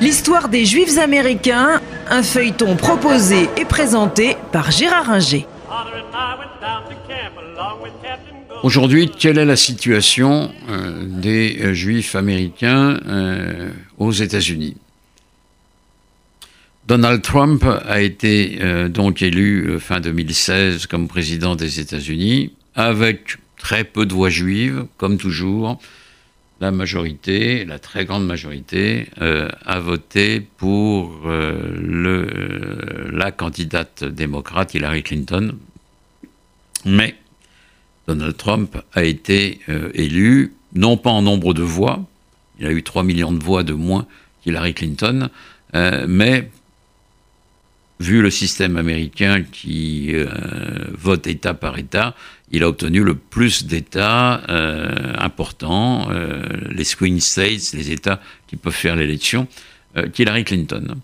[0.00, 1.80] L'histoire des Juifs américains,
[2.10, 5.46] un feuilleton proposé et présenté par Gérard Inger.
[8.62, 14.76] Aujourd'hui, quelle est la situation euh, des euh, Juifs américains euh, aux États-Unis?
[16.86, 18.58] Donald Trump a été
[18.90, 25.16] donc élu fin 2016 comme président des États-Unis avec très peu de voix juives, comme
[25.16, 25.80] toujours.
[26.60, 35.56] La majorité, la très grande majorité, a voté pour le, la candidate démocrate Hillary Clinton.
[36.84, 37.16] Mais
[38.06, 42.04] Donald Trump a été euh, élu, non pas en nombre de voix,
[42.58, 44.06] il a eu 3 millions de voix de moins
[44.42, 45.30] qu'Hillary Clinton,
[45.74, 46.50] euh, mais
[48.00, 50.26] vu le système américain qui euh,
[50.96, 52.14] vote État par État,
[52.50, 54.42] il a obtenu le plus d'États
[55.18, 56.08] importants,
[56.70, 59.48] les swing states, les États qui peuvent faire l'élection,
[60.12, 60.96] qu'Hillary Clinton.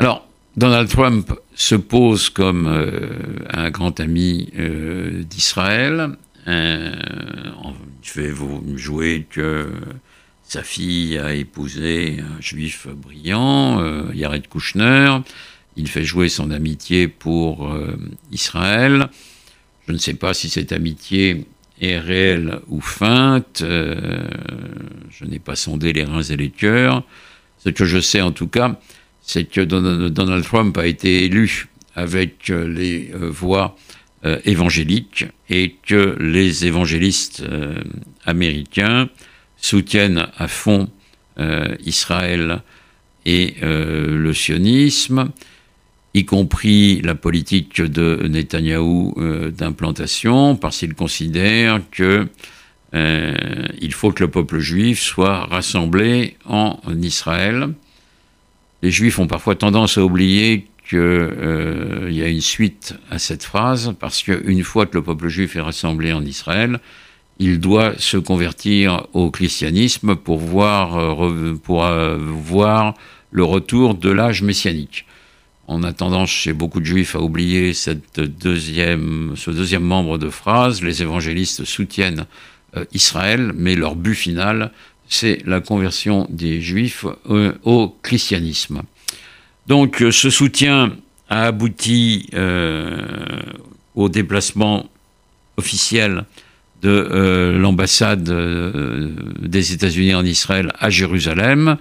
[0.00, 3.10] Alors, Donald Trump se pose comme euh,
[3.52, 6.16] un grand ami euh, d'Israël.
[6.48, 6.92] Euh,
[8.02, 9.70] je vais vous jouer que
[10.42, 15.18] sa fille a épousé un juif brillant, Yared Kushner.
[15.78, 17.74] Il fait jouer son amitié pour
[18.30, 19.08] Israël.
[19.86, 21.46] Je ne sais pas si cette amitié
[21.80, 23.62] est réelle ou feinte.
[23.62, 27.04] je n'ai pas sondé les reins et les cœurs.
[27.64, 28.78] Ce que je sais en tout cas,
[29.22, 33.76] c'est que Donald Trump a été élu avec euh, les euh, voix
[34.24, 37.44] euh, évangéliques et que les évangélistes
[38.24, 39.08] américains
[39.56, 40.88] soutiennent à fond
[41.84, 42.62] Israël
[43.24, 45.30] et le sionisme,
[46.14, 49.14] y compris la politique de Netanyahou
[49.56, 52.26] d'implantation, parce qu'ils considèrent que
[52.94, 57.74] il faut que le peuple juif soit rassemblé en Israël
[58.82, 63.42] les juifs ont parfois tendance à oublier qu'il euh, y a une suite à cette
[63.42, 66.80] phrase, parce qu'une fois que le peuple juif est rassemblé en Israël,
[67.40, 72.94] il doit se convertir au christianisme pour voir, euh, pour, euh, voir
[73.30, 75.04] le retour de l'âge messianique.
[75.68, 80.82] On a tendance chez beaucoup de juifs à oublier ce deuxième membre de phrase.
[80.82, 82.24] Les évangélistes soutiennent
[82.92, 84.72] Israël, mais leur but final,
[85.08, 88.82] c'est la conversion des juifs euh, au christianisme.
[89.66, 90.92] Donc euh, ce soutien
[91.28, 93.00] a abouti euh,
[93.94, 94.88] au déplacement
[95.56, 96.24] officiel
[96.82, 98.22] de l'ambassade
[99.42, 101.76] des États-Unis en Israël à Jérusalem.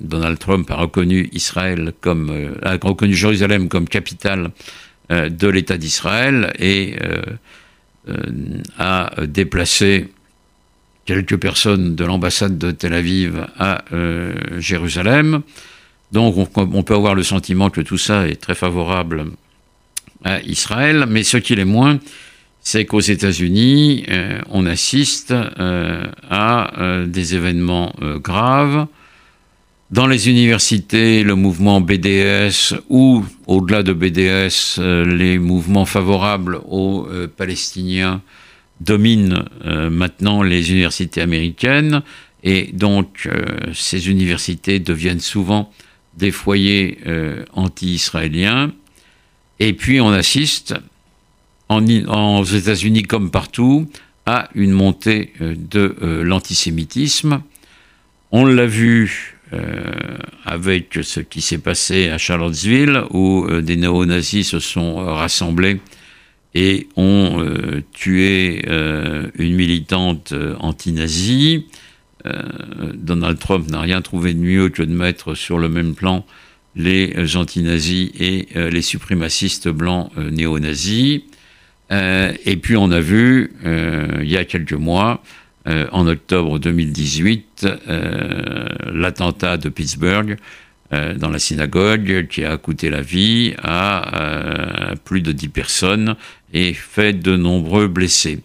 [0.00, 4.50] Donald Trump a reconnu Israël comme a reconnu Jérusalem comme capitale
[5.10, 6.96] de l'État d'Israël et
[8.78, 10.08] a déplacé
[11.08, 15.40] quelques personnes de l'ambassade de Tel Aviv à euh, Jérusalem.
[16.12, 19.24] Donc on, peut avoir le sentiment que tout ça est très favorable
[20.22, 21.98] à Israël, mais ce qui est moins,
[22.60, 26.70] c'est qu'aux États-Unis, euh, on assiste euh, à
[27.06, 28.86] des événements graves.
[29.90, 37.08] Dans les universités, le mouvement BDS ou, au-delà de BDS, les mouvements favorables aux
[37.38, 38.20] Palestiniens
[38.80, 42.02] domine euh, maintenant les universités américaines
[42.44, 45.72] et donc euh, ces universités deviennent souvent
[46.16, 48.72] des foyers euh, anti-israéliens.
[49.60, 50.74] Et puis on assiste,
[51.68, 53.88] en, aux États-Unis comme partout,
[54.26, 57.42] à une montée de l'antisémitisme.
[58.30, 59.38] On l'a vu
[60.44, 65.80] avec ce qui s'est passé à Charlottesville, où des néo-nazis se sont rassemblés
[66.54, 71.66] et ont euh, tué euh, une militante euh, anti-nazie.
[72.94, 76.26] Donald Trump n'a rien trouvé de mieux que de mettre sur le même plan
[76.76, 81.22] les anti-nazis et les suprémacistes blancs néo-nazis.
[81.90, 85.22] Et puis on a vu, il y a quelques mois,
[85.66, 87.66] en octobre 2018,
[88.92, 90.36] l'attentat de Pittsburgh
[90.90, 96.16] dans la synagogue qui a coûté la vie à plus de 10 personnes
[96.52, 98.40] et fait de nombreux blessés.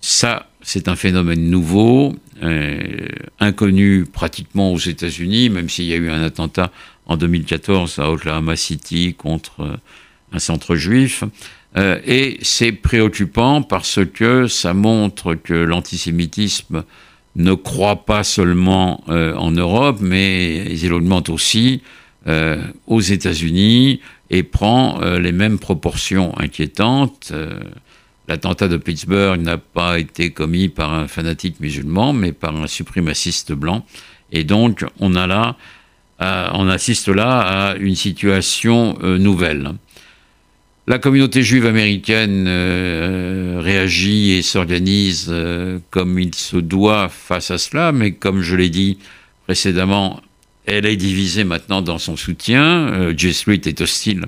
[0.00, 3.08] Ça, c'est un phénomène nouveau, euh,
[3.40, 6.70] inconnu pratiquement aux États-Unis, même s'il y a eu un attentat
[7.06, 9.76] en 2014 à Oklahoma City contre euh,
[10.32, 11.24] un centre juif.
[11.76, 16.84] Euh, et c'est préoccupant parce que ça montre que l'antisémitisme
[17.36, 21.82] ne croit pas seulement en Europe, mais il augmente aussi
[22.86, 24.00] aux États-Unis,
[24.30, 27.28] et prend euh, les mêmes proportions inquiétantes.
[27.32, 27.60] Euh,
[28.26, 33.52] L'attentat de Pittsburgh n'a pas été commis par un fanatique musulman, mais par un suprémaciste
[33.52, 33.84] blanc.
[34.32, 35.56] Et donc, on a là,
[36.20, 39.72] on assiste là à une situation nouvelle.
[40.86, 47.56] La communauté juive américaine euh, réagit et s'organise euh, comme il se doit face à
[47.56, 48.98] cela, mais comme je l'ai dit
[49.46, 50.20] précédemment,
[50.66, 52.92] elle est divisée maintenant dans son soutien.
[52.92, 54.26] Euh, J est hostile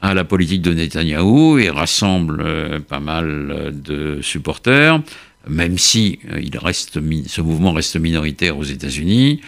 [0.00, 5.00] à la politique de Netanyahou et rassemble pas mal de supporters,
[5.46, 9.42] même si ce mouvement reste minoritaire aux États-Unis.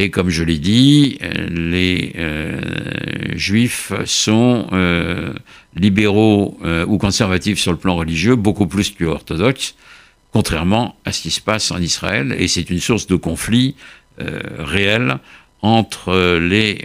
[0.00, 1.18] Et comme je l'ai dit,
[1.50, 2.60] les euh,
[3.34, 5.32] juifs sont euh,
[5.74, 9.74] libéraux euh, ou conservatifs sur le plan religieux, beaucoup plus que orthodoxes,
[10.32, 12.36] contrairement à ce qui se passe en Israël.
[12.38, 13.74] Et c'est une source de conflit
[14.58, 15.18] réel
[15.62, 16.82] entre les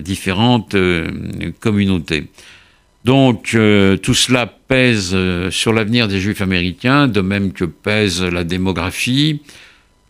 [0.00, 0.76] différentes
[1.58, 2.28] communautés.
[3.04, 3.56] Donc
[4.02, 5.16] tout cela pèse
[5.50, 9.40] sur l'avenir des juifs américains, de même que pèse la démographie,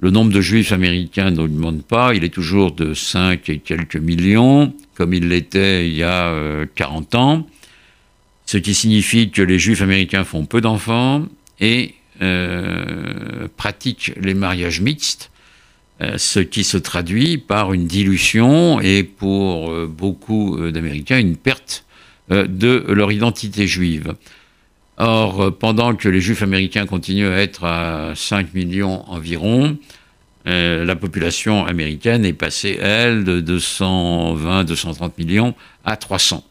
[0.01, 4.75] le nombre de juifs américains n'augmente pas, il est toujours de 5 et quelques millions,
[4.95, 7.47] comme il l'était il y a 40 euh, ans,
[8.45, 11.27] ce qui signifie que les juifs américains font peu d'enfants
[11.61, 15.31] et euh, pratiquent les mariages mixtes,
[16.03, 21.85] euh, ce qui se traduit par une dilution et pour beaucoup d'Américains une perte
[22.29, 24.15] de leur identité juive.
[24.99, 29.77] Or, euh, pendant que les juifs américains continuent à être à 5 millions environ,
[30.47, 35.55] euh, la population américaine est passée, elle, de 220-230 millions
[35.85, 36.45] à 300.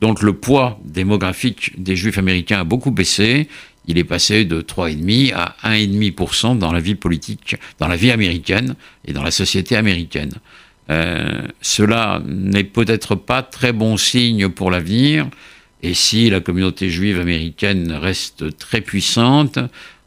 [0.00, 3.48] Donc le poids démographique des juifs américains a beaucoup baissé.
[3.86, 8.74] Il est passé de 3,5 à 1,5% dans la vie politique, dans la vie américaine
[9.06, 10.32] et dans la société américaine.
[10.90, 15.28] Euh, cela n'est peut-être pas très bon signe pour l'avenir.
[15.86, 19.60] Et si la communauté juive américaine reste très puissante,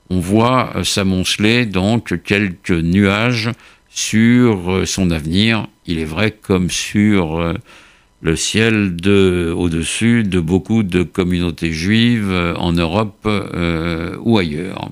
[0.10, 3.50] on voit euh, s'amonceler donc quelques nuages
[3.90, 5.68] sur euh, son avenir.
[5.86, 7.54] Il est vrai comme sur euh,
[8.22, 8.98] le ciel
[9.56, 13.26] au-dessus de beaucoup de communautés juives en Europe
[14.20, 14.90] ou ailleurs.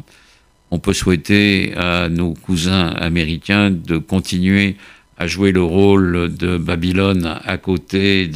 [0.71, 4.77] On peut souhaiter à nos cousins américains de continuer
[5.17, 8.27] à jouer le rôle de Babylone à côté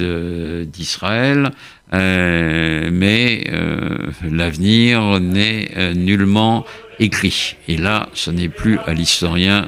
[0.65, 1.51] d'Israël,
[1.99, 3.97] mais euh,
[4.29, 6.65] l'avenir n'est euh, nullement
[6.99, 7.55] écrit.
[7.67, 9.67] Et là, ce n'est plus à l'historien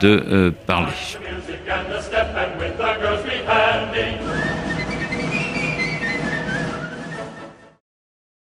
[0.00, 0.92] de parler.